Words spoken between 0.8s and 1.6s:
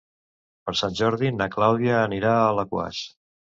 Jordi na